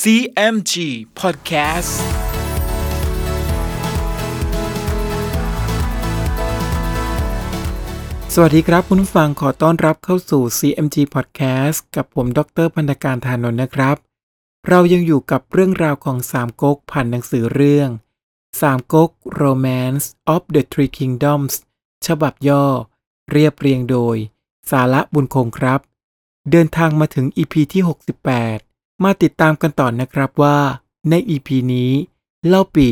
[0.00, 0.74] CMG
[1.20, 1.92] Podcast
[8.34, 13.96] สวัสดีครับคุณผู้ฟังขอต้อนรับเข้าสู่ CMG Podcast กับผมดรพันธการธานนท์นะครับ
[14.68, 17.88] เรายังอยู่กับเรื่องราวของสามก๊กผ่านหนังสือเรื่อง
[18.60, 19.10] สามก๊ก
[19.42, 20.04] Romance
[20.34, 21.54] of the Three Kingdoms
[22.06, 22.64] ฉบับย่อ
[23.32, 24.16] เรียบเรียงโดย
[24.70, 25.80] สาระบุญคงครับ
[26.50, 28.71] เดินทางมาถึง EP ที่ 68
[29.02, 30.58] มาติดตามกันต่อนะครับว่า
[31.10, 31.92] ใน EP นี้
[32.46, 32.88] เล่าปี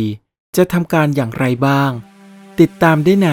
[0.57, 1.91] จะทำการอย่างไรบ้าง
[2.61, 3.30] ติดตามได้ใน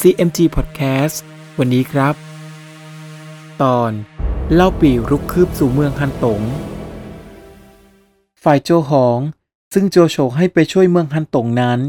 [0.00, 1.16] CMG Podcast
[1.58, 2.14] วันนี้ครับ
[3.62, 3.90] ตอน
[4.54, 6.40] เล่าปีรุกคืบสู่เมืองฮันตง
[8.42, 9.18] ฝ่ายโจหอง
[9.72, 11.80] ซึ่งโจโฉให้ไปช่วยเมืองฮันตงนั้น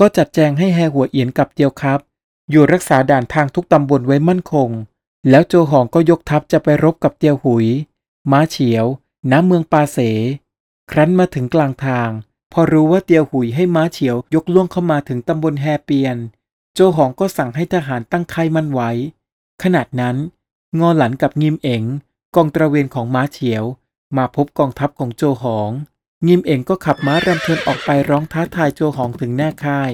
[0.00, 2.00] ก็จัดแจงให้แฮหัวเอียนกับเตียวครับ
[2.50, 4.70] อยู่รักษาด่านทางทุกตำบลไว้มั่นคง
[5.30, 7.66] แล้วโจหองก็ยกทัพจะไปรบกับเตียวหุย
[8.30, 8.86] ม้าเฉียว
[9.30, 9.98] น้ำเมืองปาเส
[10.90, 12.10] ครั้นมาถึงกลางทาง
[12.52, 16.16] พอรู้ว่าเตียวหุยให้ม้าเฉียวยกล่วงเข้ามาถึงตำบลแฮเปียน
[16.74, 18.90] โจหองก็สั่งให้ทหารตั้งค่ายมั่นไว้
[19.62, 20.16] ขนาดนั้น
[20.78, 21.82] งอหลันกับงิมเอ๋ง
[22.36, 23.64] กองตระเวนของม้าเฉียว
[24.16, 25.70] มาพบกองทัพของโจหอง
[26.26, 29.90] งิมเอ๋งก็ขับม้ารำเทินออกไปร้องท้าทายโจหองถึงหน้าค่าย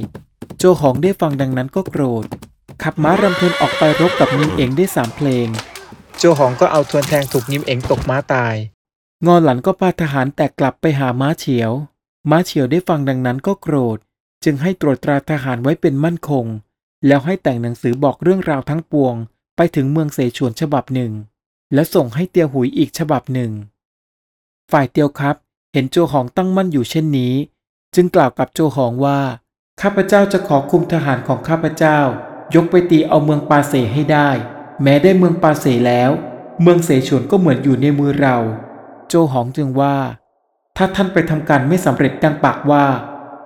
[0.58, 2.26] โจหองได้ฟังดังนั้นก็โกรธ
[2.82, 5.48] ขับม้ารำเทินออกไปรบกับงิมเอ๋งได้สามเพลง
[6.18, 8.56] โจหองก็เอาทวนแทงถูกงิมเอ๋งตกม้าตาย
[9.26, 11.72] งอหลันก็พาทหารแตกกลับไปหาม้าเฉียว
[12.30, 13.98] ม้าเฉียวได้ฟังดังนั้นก็โกรธ
[14.44, 16.46] จึงให้ตรวจตราทหารไว้เป็นมั่นคง
[17.06, 19.14] แล้วให้แต่งหนังสือบอกเรื่องราวทั้งปวง
[19.56, 21.12] ไปถึงเมืองเสฉวนฉบับหนึ่ง
[21.74, 23.50] และส่งให้เตียวหุยอีกฉบับหนึ่ง
[24.72, 25.36] ฝ่ายเตียวครับ
[25.72, 27.34] เห็นโจหองตั้งมั่นอยู่เช่นนี้
[27.94, 29.20] จึงกล่าวกับโจหองว่า
[29.80, 31.98] ข้าพเจ้าจะขอคุมทหารของข้าพเจ้า
[32.54, 34.30] ยกไปตีเอาเมืองปาเสให้ได้
[34.82, 36.10] แม้ได้เมืองปาเสแล้ว
[36.62, 38.36] เมืองเสฉวนก็เหมือนอยู่ในมือเรา
[39.14, 39.96] โจหองจึงว่า
[40.76, 42.84] ถ้าท่านไปทำการไม่สำเร็จดังปากว่า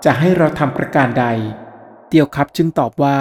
[0.05, 1.27] จะให้เราทำประการใด
[2.09, 3.19] เตียวครับจึงตอบว่า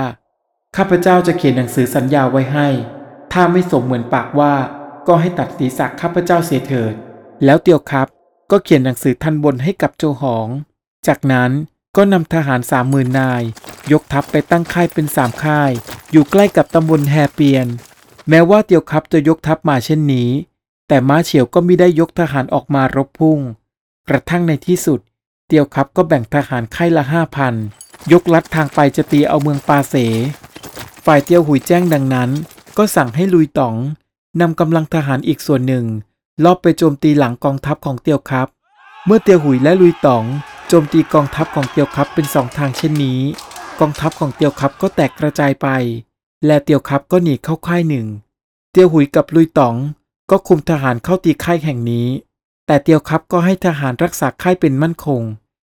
[0.75, 2.67] ข้าพเจ้าจะเขียนหนังสือสัญญาไว้ให้
[3.33, 4.53] ถ้าไม่สมเหมือนปากว่า
[5.07, 6.93] ก็ให้ตัดศีรษะข้าพเจ้าเสียเถิด
[7.45, 8.07] แล้วเตียวครับ
[8.51, 10.47] ก็เขียนหนังสือทันบนให้กับโจหอง
[11.07, 11.51] จากนั้น
[11.95, 13.43] ก็นำทหารสามหมื่นนาย
[13.91, 15.71] ยกทัพไปตั้งค่ายเป็นสามค่าย
[16.11, 17.67] อยู่ใกล้กับตำบลแฮเปียน
[18.29, 20.29] แม้ว่าเตียวครับจะยกทัพมาเช่นนี้
[20.87, 23.39] แต่ม้าเฉียวก็ไม่ได้ยกทหารออกมารบพุ่ง
[24.09, 24.99] กระทั่งในที่สุด
[25.47, 27.53] เตียวครับก็แบ่งทหารค่ายละห้าพัน
[28.11, 29.95] ยกลัดทางไปจะตีเอาเมืองปาเส
[31.05, 32.29] ฝ่ายเตียวหุยแจ้งดังนั้น
[32.77, 33.75] ก็สั่งให้ลุยต๋อง
[34.41, 35.85] นำกำลังทหารอีกส่วนหนึ่ง
[36.43, 38.47] ลอบไปโจมตีหลังกองทัพของเตียวครับ
[39.05, 40.23] เมื่อเตียวหุยและลุยต๋อง
[40.67, 43.19] โจมตีกองทัพของเตียวครับเป็นสองทางเช่นนี้
[43.79, 45.67] กองทัพของเตียวครับก็แตกกระจายไป
[46.45, 48.07] และเตียวครับก็หนีเข้าค่ายหนึ่ง
[48.71, 49.75] เตียวหุยกับลุยต๋อง
[50.31, 52.07] ก็คุมทหารเข้าตีค่ายแห่งนี้
[52.65, 55.21] แต่เตียวครับก็ให้ทหารรักษาค่ายเป็นมั่นคง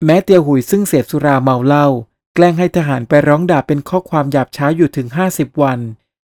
[0.05, 1.87] แม้เตียวหุยซึ่งเสพสุราเมาเหล้า
[2.35, 5.79] แกล้งให้ทหารไปร้องด่าเป็นข้อความหยาบช้าอยู่ถึง 50 วัน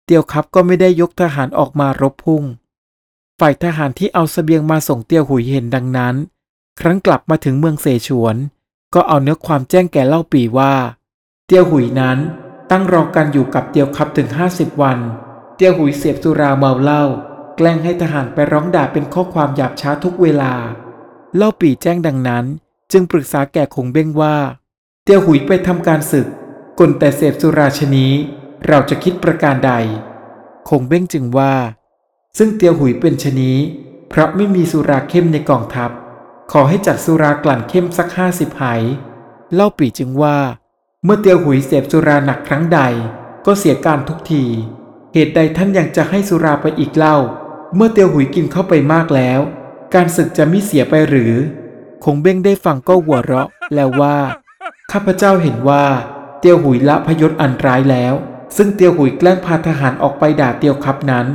[0.04, 2.42] เตียวครับก็ไม่ได้ยกทหารออกมารบพุ่ง
[3.40, 6.14] ฝ่ายทหารที่เอาสเสบียงมาส่งเตียวหุยเห็นดังนั้น
[6.80, 8.36] ครั้งกลับมาถึงเมืองเสฉวน
[8.94, 10.74] ก็เอาเนื้อความแจ้งแก่เล่าปีว่า
[11.46, 12.18] เตียวหุยนั้น
[12.70, 14.98] ตั้งรอกันอยู่กับเตียวครับถึง 50 วัน
[15.56, 17.04] เตียวหุยเสพสุราเมาเหล้า
[17.56, 20.52] แกล้งให้ทหารไปร้องด่าเป็นข้อความหยาบช้าทุกเวลา
[21.36, 22.44] เล่าปีแจ้งดังนั้น
[22.92, 24.36] จึงปรึกษาแก่คงเบ้งว่า
[25.04, 26.26] เตียวหุยไปทำการศึก
[26.78, 28.12] กลแต่เสพสุราชนี้
[28.68, 29.72] เราจะคิดประการใด
[30.68, 31.54] คงเบ้งจึงว่า
[32.38, 33.58] ซึ่งเตียวหุยเป็นชนี้
[34.08, 35.90] เพราะไม่มีสุราเข้มในกองทัพ
[36.52, 38.64] ขอให้จัดสุรากลั่นเข้มสักห้าสิบไห
[39.54, 40.38] เล่าปีจึงว่า
[41.04, 42.80] เมื่อเตียวหุยเสพสุราหนักครั้งใด
[43.46, 44.44] ก็เสียการทุกที
[45.12, 47.16] เหตุใดท่านยังจะให้สุราไปอีกเล่า
[47.74, 49.40] เมื่อเตียวหุยกินเข้าไปมากแล้ว
[49.94, 51.34] การศึกจะม่เสียไปหรือ
[52.04, 54.16] คงเบ้งได้ฟังก็หัวเราะแล้วว่า
[54.92, 55.84] ข้าพเจ้าเห็นว่า
[56.40, 58.14] เตียวหุยละพยศอันร้ายแล้ว
[58.56, 61.26] ซึ่งเตียวหุยแกล้งพาทหารออกไปด่าเตียวครับนั้น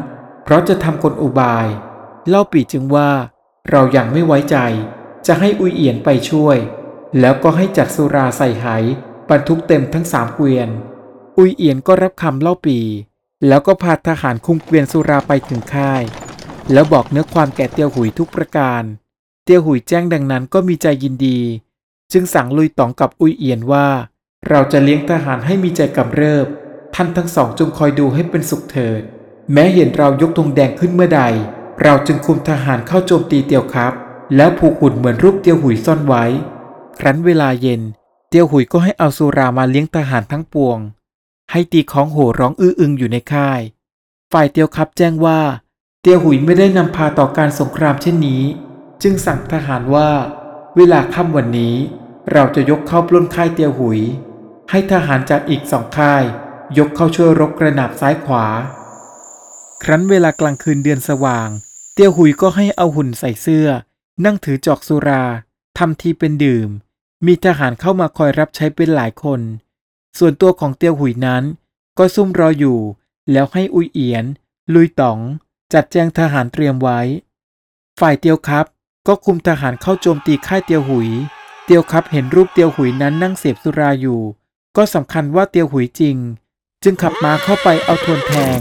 [0.43, 1.67] เพราะจะทำคนอุบาย
[2.27, 3.09] เล่าปีจึงว่า
[3.69, 4.57] เรายัางไม่ไว้ใจ
[5.27, 6.57] จะให้อุยเอียนไปช่วย
[7.19, 8.65] แล้วก็ให้จัดสุราใส่ไห
[9.29, 10.69] บรรทุกเต็มทั้งสามเกวียน
[11.37, 12.79] อุยเอียนก็รับคำเล่าปี
[13.47, 16.03] แล้วก็พาทหารคุมเกวียนสุราไปถึงค่าย
[16.73, 18.83] แล้วบอกเนื้อความแก่เตียวหุยทุกประการ
[19.43, 21.39] เตียวหุยแจ้งดังนั้นก็มีใจยินดี
[22.11, 23.87] จึงสั่งลุยต๋องกับอุยเอียนว่า
[24.49, 26.47] เราจะเลี้ยงทหารให้มีใจกำเริบ
[26.95, 29.01] ท่านทั้งสองจงคอยดูให้เป็นสุขเถิด
[29.53, 31.21] แม้เห็นเรายกธงแดงขึ้นเมื่อใด
[31.83, 33.93] เราจึงคุมทหารเข้าโจมตีเตียวครับ
[34.35, 36.23] แล้วผูกหุ่นเหมือนรูปเตียวหุยซ่อนไว้
[36.99, 37.81] ครั้นเวลาเย็น
[38.29, 40.79] เตียวหุยก็ให้เอาสุรามาเลี้ยงทหารทั้งปวง
[41.51, 43.61] ให้ตีของโห่ร้องอื้ออึงอยู่ในค่าย
[44.31, 45.39] ฝ่ายเตียวครับแจ้งว่า
[46.07, 48.43] เตียวหุยไม่ได้นำพาต่อการสงครามเช่นนี้
[49.03, 50.09] จึงสั่งทหารว่า
[50.77, 51.75] เวลาค่ำวันนี้
[52.31, 53.99] เราจะยกเข้าปล้นค่ายเตียวหุย
[54.69, 56.23] ให้ทหารจากอีกสองค่าย
[56.77, 58.45] ยกเข้าช่วยรบกระหนาบซ้ายขวา
[59.83, 61.49] ครั้นเวลากลางคืนเดือนสว่าง
[61.93, 63.67] เตียวหุยก็ให้เอาหุ่นใส่เสื้อ
[64.25, 65.23] นั่งถือจอกสุรา
[65.77, 66.69] ทำทีเป็นดื่ม
[67.25, 69.41] มีทหารเข้ามาคอยรับใช้เป็นหลายคน
[70.17, 71.43] ส่วนตัวของเตียวหุยนั้น
[71.97, 72.79] ก็ซุ่มรออยู่
[73.31, 74.25] แล้วให้อุยเอียน
[74.73, 75.19] ลุยต๋อง
[75.73, 76.99] จัดแจงทหารเตรียมไว้
[77.99, 78.65] ฝ่ายเตียวครับ
[79.07, 81.09] ก็คุมทหารเข้าโจมตีค่ายเตียวหุย
[81.65, 84.21] เตียวครับเห็นรูปเตียวหุยนั้นนั่งเสพสุราอยู่
[84.77, 86.17] ก็สำคัญว่าเตียวหุยจริง
[86.83, 88.59] จึงขับม้าเข้าไปเอาทวนแทง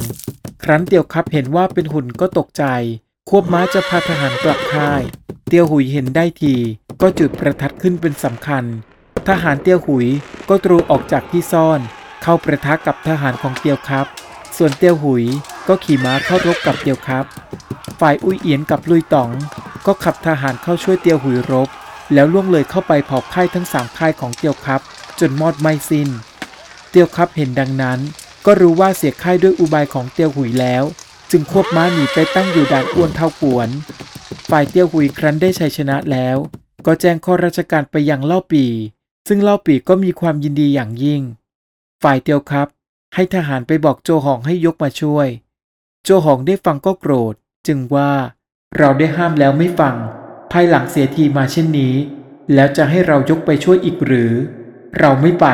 [0.63, 2.65] ครั้นเตียวครับเห็นว่าเป็นหุ่นก็ตกใจ
[3.29, 5.03] ควบม้าจะพาทหารกลับค่าย
[5.49, 6.55] เตียวหุยเห็นได้ที
[7.01, 8.65] ก็จุดประทัดขึ้นเป็นสำคัญ
[9.29, 10.07] ทหารเตียวหุย
[10.49, 11.81] ก็ตรูออกจากที่ซ่อน
[12.23, 14.07] เข้าประทะกับทหารของเตียวครับ
[14.57, 15.25] ส่วนเตียวหุย
[15.69, 17.25] ก็ขี่ม้าเข้ารบกับเตียวครับ
[18.01, 19.31] ฝ่ายอุยเอียนกับลุยต๋อง
[19.87, 21.69] ก็ขับทหารเข้าช่วยเตียวหุยรบ
[22.15, 24.81] แล้วล่วงเลยเข้าไปเผาค่ายทั้งสามค่ายของเตียวครับ
[25.21, 26.09] จนมอดไม้สิ้น
[26.91, 27.99] เตียวครับเห็นดังนั้น
[28.47, 30.85] ก็รู้ว่าเสียค่ายด้วยอุบายของเตียวหุยแล้ว
[31.31, 33.69] จึงควบม้าหนีไปตั้งอยู่ด่านอ้วนเท่ากวน
[34.51, 36.37] ฝ่ายเตียวหุยครั้นได้ชัยชนะแล้ว
[36.87, 38.65] ก็แจ้งข้อราชการไปยังเล่าปี
[39.29, 41.23] ซึ่งเล่าปีก็มีความยินดีอย่างยิ่ง
[42.03, 42.69] ฝ่ายเตียวครับ
[43.15, 45.29] ให้ทหารไปบอกโจหองให้ยกมาช่วย
[46.09, 47.35] โจหองได้ฟังก็โกรธ
[47.67, 48.11] จึงว่า
[48.79, 49.97] เราได้ห้ามแล้วไม่ฟัง
[50.53, 51.95] ภายหลังเสียทีมาเช่นนี้
[52.55, 54.33] แล้วจะให้เรายกไปช่วยอีกหรือ
[54.99, 55.47] เราไม่ไป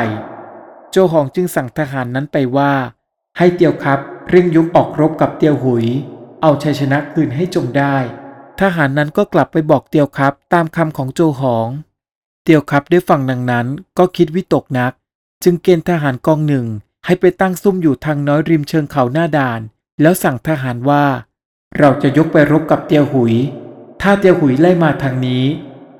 [0.91, 2.73] โจหองจึงสั่งทหารนั้นไปว่า
[3.37, 5.85] ให้เตียวครับเร่งยกออกรบกับเตียวหุย
[6.41, 7.95] เอาชัยชนะคืนให้จงได้
[8.61, 11.67] ทหารนั้นก็กลับไปบอกเตียวครับตามคำของโจหอง
[12.43, 13.65] เตียวครับได้ฟังดังนั้น
[13.97, 14.91] ก็คิดวิตกนัก
[15.43, 16.65] จึงเกณฑ์ทหารกองหนึ่ง
[17.05, 19.61] ให้ไปตั้งซุ่มอยู่ทางน้อยริมเชิงเขาหน้าด่าน
[20.01, 21.05] แล้วสั่งทหารว่า
[21.79, 23.33] เราจะยกไปรบกับเตียวหุย
[24.01, 25.43] ถ้าเตียวหุยไล่มาทางนี้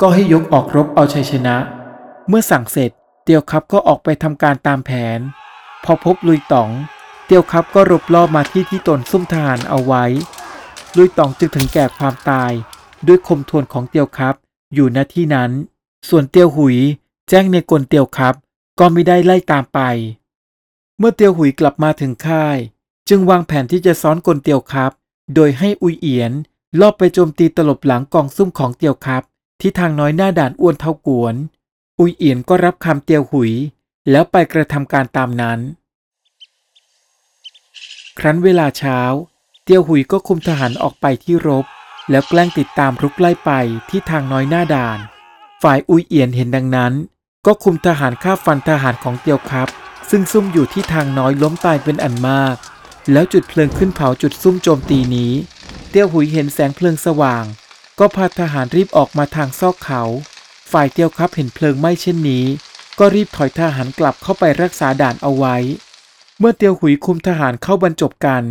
[0.01, 1.55] ก็ให้ยกออกรบเอาชัยชนะ
[2.27, 2.91] เมื่อสั่งเสร็จ
[3.23, 5.19] เตียวครับก็ออกไปทำการตามแผน
[5.83, 6.69] พอพบลุยต๋อง
[7.25, 10.05] เตียวครับก็รบล่อบมาที่ที่ตนซุ่มทหารเอาไว้
[10.97, 12.51] ลุยต๋องจึงถึงแก่ความตาย
[13.07, 14.35] ด้วยคมทวนของเตียวครับ
[14.73, 15.51] อยู่ณที่นั้น
[16.09, 16.77] ส่วนเตียวหุย
[17.29, 18.35] แจ้งในกลเตียวครับ
[18.79, 19.79] ก็ไม่ได้ไล่ตามไป
[20.97, 22.57] เมื่อเตียวหุยกลับมาถึงค่าย
[23.09, 24.91] จึงวางแผนที่จะซ้อนกลเตียวครับ
[25.35, 26.31] โดยให้อุยเอียน
[26.79, 29.23] ลอบไปโจมตีตลบหลังกองซุ่มของเตียวครับ
[29.61, 31.35] ที่ทางน้อยหน้าด่านอ้วนเท่ากวน
[31.99, 33.51] อุยเอียนก็รับคำเตียวหุย
[34.09, 35.59] แล้วไปกระทำการตามนั้น
[38.19, 38.99] ครั้นเวลาเช้า
[39.63, 41.65] เตียวหุยก็คุมทหารออกไปที่รบ
[42.09, 43.51] แล้วแกล้งติดตามรุกไล่ไป
[43.89, 44.99] ที่ทางน้อยหน้าด่าน
[45.63, 46.93] ฝ่ายอุยเอียนเห็นดังนั้น
[47.45, 49.69] ก็คุมทหารฆ่าฟันทหารของเตียวครับ
[50.09, 52.55] ซึ่งซุ่มอยู่ที่ทางน้อยล้มตายเป็นอันมาก
[53.11, 55.31] แล้วจุดเพลิงขึ้นเผาจุดซุ่มโจมตีนี้
[55.89, 57.43] เตียวหุยเห็นแสงเพลิงสว่าง
[57.99, 60.01] ก็พาทหารรีบออกมาทางซอกเขา
[60.71, 62.45] ฝ่ายเตียวครับเห็นเพลิงไหม้เช่นนี้
[62.99, 65.55] ก็รีบถอยทหารกลับเข้าไปรักษาด่านเอาไว้
[66.39, 68.43] เมื่อเตียวหุยคุมทหารเข้าบรรจบกัน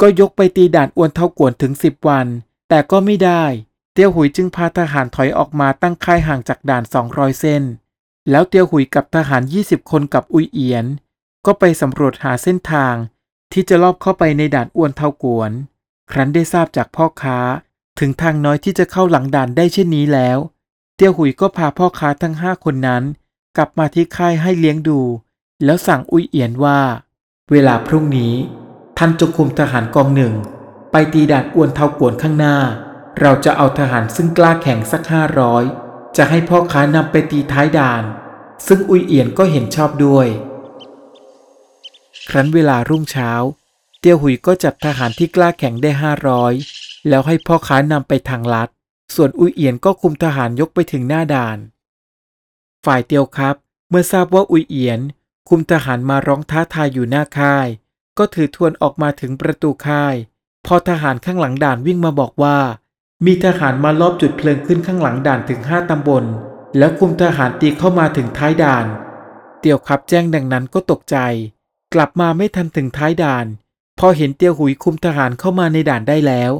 [0.00, 2.26] ก็ยกไปตีด่านอวนเท่ากวนถึงสิบวัน
[2.68, 3.44] แต่ก็ไม่ได้
[3.92, 7.62] เตียวหุยจึงพาทหารถอยออกมาตั้งค่ายห่างจากด่าน200เส้น
[8.30, 10.86] แล้วเตียวหุยกับทหาร 20 คนกับอุยเอียน
[11.46, 12.94] ก็ไปสำรวจหาเส้นทาง
[13.52, 15.50] ที่จะลอบเข้าไปในด่านอ้วนเท่ากวน
[16.10, 17.38] ครั้นได้ทราบจากพ่อค้า
[17.98, 20.38] ถึงทางน้อยที่จะเข้าหลังด่านได้เช่นนี้แล้ว
[20.96, 23.02] เตี้ยวหุยก็พาพ่อค้าทั้งห้าคนนั้น
[23.56, 25.00] กลับมาที่ค่ายให้เลี้ยงดู
[25.64, 26.80] แล้วสั่งอุยเอียนว่า
[27.50, 28.34] เวลาพรุ่งนี้
[28.98, 30.34] ท่านจงคุมทหารกองหนึ่ง
[30.92, 32.56] ไปตีด่านอ้วนเท่ากวนข้างหน้า
[33.20, 35.64] เราจะเอาทหารซึ่งกล้าแข่งสักห้าร้อย
[36.16, 38.02] จะให้พ่อค้านำไปตีท้ายด่าน
[38.66, 40.26] ซึ่งอุยเอียนก็เห็นชอบด้วย
[42.34, 43.30] ครั้นเวลารุ่งเช้า
[44.00, 46.52] เตียวหุยก็จัดทหารที่กล้าแข่งได้ห้าร้อย
[47.08, 48.68] แล้วให้พ่อค้านำไปทางลัด
[49.14, 51.58] ส่วนอุยเอียนก็คุมทหารยกไปถึงหน้าด่าน
[52.84, 53.56] ฝ่ายเตียวครับ
[53.90, 55.00] เมื่อทราบว่าอุยเอียน
[55.48, 57.66] คุมทหารมาร้องท้าทายอยู่หน้าค่าย
[58.18, 60.14] ก็ถือทวนออกมาถึงประตูค่าย
[60.66, 62.58] พอทหารข้างหลังด่านวิ่งมาบอกว่า
[63.26, 66.24] มีทหารมาลอบจุดเพลิงขึ้นข้างหลังด่านถึงห้าตำบล
[66.78, 68.86] แล้วคุมทหารตีเข้ามาถึงท้ายด่าน
[69.60, 71.18] เตียวครับแจ้งดังนั้นก็ตกใจ
[71.94, 73.46] กลับมาไม่ทันถึงท้ายด่าน
[73.98, 76.52] พอเห็นเตียวหุยคุมทหารเข้ามาในด่านได้แล้ว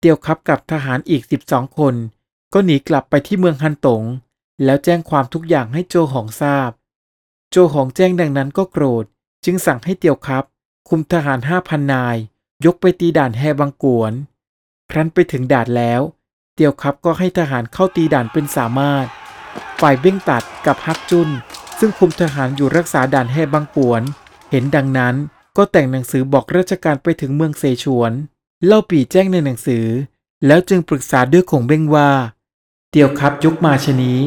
[0.00, 1.94] เตียวครับกับทหารอีก 12 คน
[2.52, 4.02] ก็หนีกลับไปที่เมืองฮันตง
[4.64, 6.70] แล้วแจ้งความทุกอย่างให้โจหองทราบ
[7.50, 9.04] โจหองแจ้งดังนั้นก็โกรธ
[9.44, 10.44] จึงสั่งให้เตียวครับ
[10.88, 12.16] คุมทหารห้าพันนาย
[12.64, 14.12] ยกไปตีด่านแฮบังกวน
[14.90, 16.00] ครั้นไปถึงด่านแล้ว
[16.54, 19.06] เตียวครับก็ให้ทหารเข้าตีด่านเป็นสามารถ
[19.80, 21.28] ฝ่ายเบ้งตัดกับฮักจุน
[21.78, 24.02] ซึ่งคุมทหารอยู่รักษาด่านแฮบังกวน
[24.50, 25.14] เห็นดังนั้น
[25.56, 28.12] ก็แต่งหนังสือบอกราชการไปถึงเมืองเซชวน
[28.64, 29.86] เล่าปีแจ้งในหนังสือ
[30.46, 32.10] แล้วจึงปรึกษาด้วยคงเบ้งว่า
[32.90, 34.18] เตียวครับยุกมาชนี้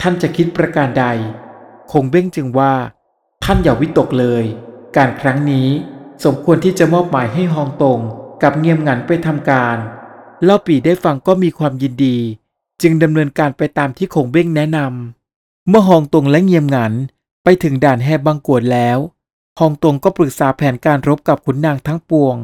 [0.00, 1.04] ท่านจะคิดประการใด
[1.92, 2.74] คงเบ้งจึงว่า
[3.44, 4.44] ท่านอย่าวิตกเลย
[4.96, 5.68] การครั้งนี้
[6.24, 7.98] สมควรที่จะมอบหมายให้ฮองตง
[8.42, 9.76] กับเงียมงันไปทำการ
[10.44, 12.16] เล่าปีได้ฟังก็มีความยินดี
[12.82, 16.92] จึงดำเนินการไปตามที่คงเบ้งแนะนำเมื่อฮองตงและเงียมงัน
[17.44, 18.98] ไปถึงด่านแฮบังกวดแล้ว
[19.58, 22.36] ฮองตงก็ปรึกษาแผนการรบกับขุนนางทั้งปวง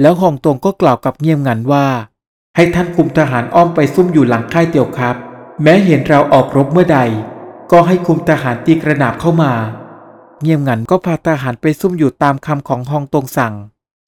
[0.00, 1.86] แล้วฮองตงก็กล่าวกับเงียมหงันว่า
[2.56, 5.16] ให้ท่านคุมทหารอ้อมไปซุ่มอยู่หลังค่ายเตียวครับ
[5.62, 6.98] แม้เห็นเราออกรบเมื่อใด
[7.72, 9.52] ก็ให้คุมทหารตีกระหนาบเข้ามา
[10.42, 13.54] เงียมหงันก็พาทหารไปซุ่มอยู่ตามคำของฮองตงสั่ง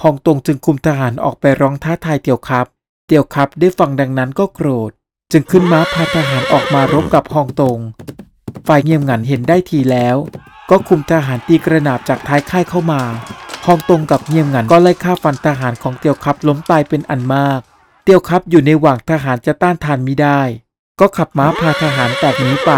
[0.02, 2.66] ฮองตงจึงคุมทหารออกไปร้องท้าทายเตียวครับ
[3.06, 4.90] เตียวครับได้ฟังดังนั้นก็โกรธ
[5.32, 7.78] จึงขึ้นม้าพาทหารออกมารบกับฮองตง
[8.66, 10.16] ฝ่ายเงียมหงันเห็นได้ทีแล้ว
[10.70, 13.02] ก็คุมทหารตีกระนาบจากท้ายค่ายเข้ามา
[13.66, 17.60] ฮองตงกับเงียมหงันก็ไล่ฆ่าฟันทหารของเตียวครับล้มตายเป็นอันมาก
[18.04, 20.40] เตียวครับอยู่ในหว่างทหารจะต้านทานมิได้
[21.00, 22.70] ก็ขับม้าพาทหารแตกหนีไป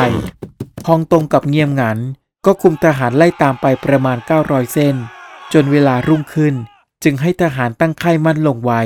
[0.87, 1.99] ฮองตงกับเงียมหงัน
[2.47, 4.95] ก็คุมทหารไล่ตามไปประมาณ 900 เส้น
[5.53, 6.55] จนเวลารุ่งขึ้น
[7.05, 8.83] จึงให้ทหารตั้งค่ายมั่นลงไว้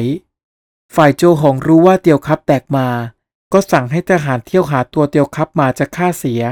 [0.94, 2.88] ฝ่ายโจหงรู้ว่าเตียวครับแตกมา
[3.52, 6.42] ก็สั่งให้ทหารเที่ยวหาตัวเตียวครับมาจะฆ่าเสีย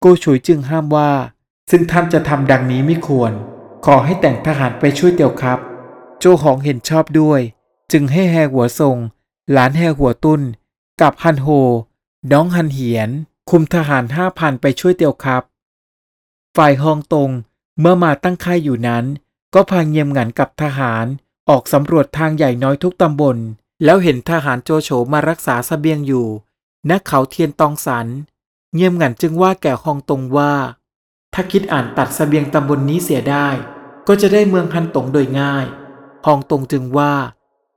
[0.00, 1.10] โกฉุยจึงห้ามว่า
[1.70, 3.32] ซึ่งท่านจะทำดังนี้ไม่ควร
[3.86, 5.58] ขอให้แต่งทหารไปช่วยเตียวครับ
[6.18, 7.40] โจหงเห็นชอบด้วย
[7.92, 8.96] จึงให้แฮหัวทรง
[9.52, 10.40] หลานแฮหัวตุ้น
[11.00, 11.48] กับฮันโฮ
[12.32, 13.10] น้องฮันเหียน
[13.50, 15.42] คุมทหารห้าพันไปช่วยเตียวครับ
[16.56, 17.30] ฝ่ายฮองตง
[17.80, 19.04] เมื่อมาตั้งค่ายอยู่นั้น
[19.54, 21.06] ก็พาเงียมหงันกับทหาร
[21.48, 23.36] ออกสำรวจทางใหญ่น้อยทุกตำบล
[23.84, 26.26] แล้วเห็นทหารโจโฉมารักษาสเสบียงอยู่
[26.88, 28.06] ณเขาเทียนตองสัน
[28.74, 30.52] เงียมหงันจึงว่าแก่ฮองตงว่า
[31.38, 33.48] ถ้าคิดอ่านตัดสเสบียงตำบลนนี้เสียได้
[34.08, 35.66] ก็จะได้เมืองฮันตงโดยง่าย
[36.26, 37.14] ฮองตงจึงว่า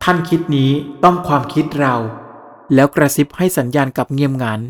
[0.03, 0.71] ท่านคิดนี้
[1.03, 1.95] ต้องความคิดเรา
[2.73, 4.61] แล้วกระซิบให้สัญญาณกับเงียมหงัน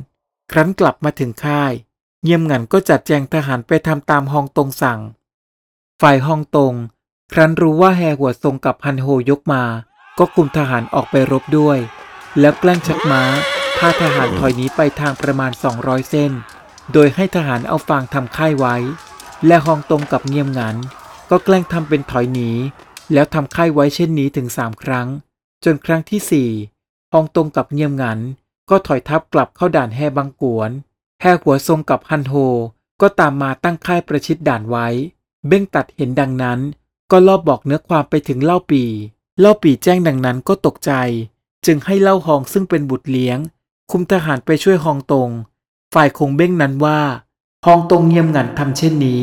[0.52, 1.74] ครั้นกลับมาถึงค่าย
[2.24, 5.00] เงียมหงันก็จัดแจงทหารไปทำตามฮองตงสั่ง
[6.02, 6.74] ฝ่ายฮองตง
[7.34, 9.64] ครั้นรู้ว่าแฮหัวทรงกับฮันโฮยกมา
[10.18, 11.80] ก็คุมทหารออกไปรบด้วย
[12.40, 13.24] แล้วแกล้งชักม้า
[13.78, 16.32] พาทหารถอยหนีไปทางประมาณ 200 เส้น
[16.94, 18.76] โดยให้ทหารเอาฟางทำค่ายไว้
[19.48, 20.76] และฮองตงกับเงียมงัน
[21.30, 22.50] ก็แกล้งทำเป็นถอยหนี
[23.14, 25.08] แล้วทำค่ายไว้เช่นนี้ถึงสามครั้ง
[25.64, 26.50] จนครั้งที่สี่
[27.14, 28.20] ฮองตงกับเงียมงัน
[28.70, 30.72] ก็ถอยทัพกลับเข้าด่านแฮบังกวน
[31.22, 32.34] แฮหัวทรงกับฮันโฮ
[33.02, 34.88] ก็ตามมาตั้งค่ายประชิดด่านไว้
[35.48, 36.60] เบ้งตัดเห็นดังนั้น
[37.12, 38.84] ก็ลอบบอกเนื้อความไปถึงเล่าปี
[39.40, 40.92] เล่าปีแจ้งดังนั้นก็ตกใจ
[41.66, 43.40] จึงให้เล่าฮองซึ่งเป็นบุตรเลี้ยง
[43.92, 45.30] คุมทหารไปช่วยฮองตง
[45.94, 47.00] ฝ่ายคงเบ้งนั้นว่า
[47.66, 49.22] ฮองตงเงียมงันทำเช่นนี้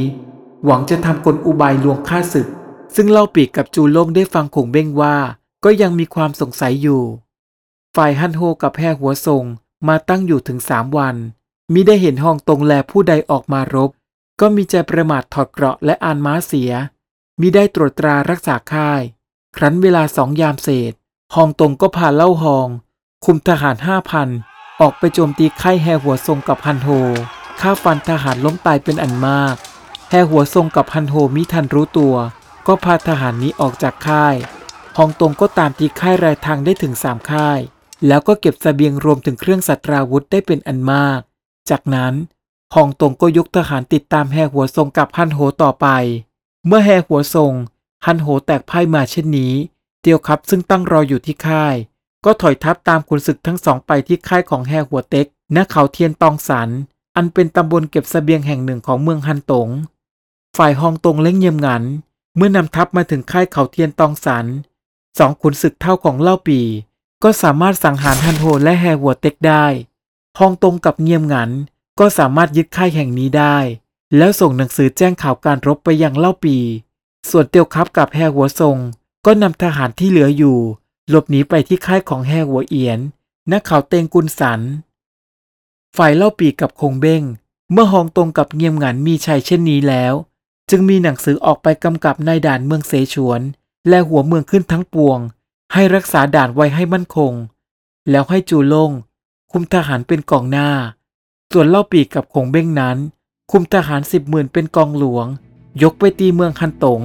[0.64, 2.49] หวังจะทำกลอุบายลวงฆ่าศึก
[2.94, 5.16] ซึ่งเล่าปีกับจูโล่งได้ฟังคงเบ้งว่า
[5.64, 7.02] ก็ยังมีความสงสัยอยู่
[7.96, 9.44] ฝ่ายฮันโฮกับแพรหัวทรง
[9.88, 11.16] มาตั้งอยู่ถึงสามวัน
[11.73, 13.90] มิได้เห็นฮองตงแลผู้ใดออกมารบ
[14.40, 16.73] ก็มีใจประมาทถอดเกราะและอ่านม้าเสีย
[17.40, 19.02] มิได้ตรวจตรารักษาค่าย
[19.56, 20.92] ครั้นเวลาสองยามเศษ
[21.35, 22.68] ฮองตงก็พาเล่าฮอง
[23.25, 24.28] คุมทหารห้าพัน
[24.80, 26.88] ออกไปโจมตีค่ายแฮหัวทรงกับฮันโฮ
[27.61, 29.54] ฆ่าฟันทหารล้มตายเป็นอันมาก
[30.11, 32.14] แฮหัวทรงกับฮันโฮมิทันรู้ตัว
[32.66, 34.35] ก็พาทหารนี้ออกจากค่าย
[34.97, 37.61] ฮองตงก็ตามตีค่ายรายทางได้ถึงสามค่าย
[38.06, 41.21] แล้วก็เก็บสเสบียงรวมถึงเครื่องสัตราวุธได้เป็นอันมาก
[41.71, 42.14] จากนั้น
[42.75, 45.87] ฮองตงก็ยกทหารติดตามแฮหัวทรงกับฮันโฮต่อไป
[46.66, 47.52] เมื่อแฮหัวทรง
[48.06, 49.54] ฮันโฮแตกพ่ายมาเช่นนี้
[50.00, 51.75] เตียวครับซึ่งตั้งรออยู่ที่ค่าย
[52.26, 56.68] ก็ถอยทัพตามขุนศึกทั้งสองไปที่ค่ายของแฮหัวเต็กณเขาเทียนตองสัน
[57.16, 59.68] อันเป็นตำบลเก็บสเสบียงแห่งหนึ่งของเมืองฮันตง
[60.56, 61.83] ฝ่ายฮองตงเล้งเยี่ยมหงัน
[62.37, 64.47] เมื่อนำทัพมาถึงค่ายเขาเทียนตองสัน
[65.18, 66.61] สองขุนศึกเท่าของเล่าปี
[67.23, 69.66] ก็สามารถสังหารฮันโฮและแฮหัวเต็กได้
[70.38, 71.50] ฮองตงกับเงียมหงัน
[71.99, 73.56] ก็สามารถยึดค่ายแห่งนี้ได้
[74.16, 76.56] แล้วส่งหนังสือแจ้งข่าวการรบไปยังเล่าปี
[77.30, 78.76] ส่วนเตียวครับกับแฮหัวทรง
[79.26, 80.59] ก็นำทหารที่เหลืออยู่
[81.10, 82.98] หลบหนีไปที่ค่ายของแฮหัวเอียน
[83.50, 84.60] ณเขาเตงกุนสัน
[85.96, 87.22] ฝ่ายเล่าปีกับคงเบ้ง
[87.72, 90.14] เมื่อฮองตรงกับเงียมหงันมีชัยเช่นนี้แล้ว
[90.70, 93.40] จึงมีหนังสือออกไปกำกับนายด่านเมืองเสฉวน
[93.88, 95.18] และหัวเมืองขึ้นทั้งปวง
[95.72, 97.32] ให้รักษาด่านไว้ให้มั่นคง
[98.10, 98.90] แล้วให้จูลง
[99.52, 100.68] คุมทหารเป็นกองหน้า
[101.52, 102.96] ส่วนเล่าปีกับคงเบ้งนั้น
[103.50, 105.26] คุมทหารสิบหมื่นเป็นกองหลวง
[105.82, 107.00] ยกไปตีเมืองฮันตง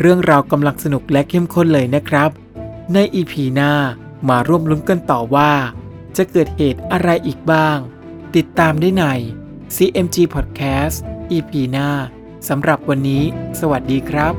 [0.00, 2.30] เรื่องราวกำลังสนุกและเข้มข้นเลยนะครับ
[2.94, 3.72] ในอีพีหน้า
[4.28, 5.52] มาร่วมลุ้นกันต่อว่า
[6.16, 7.78] จะเกิดเหตุอะไรอีกบ้าง
[8.36, 9.04] ติดตามได้ใน
[9.76, 10.96] CMG Podcast
[11.36, 11.88] EP หน้า
[12.48, 13.22] สำหรับวันนี้
[13.60, 14.34] สวัสดีครับ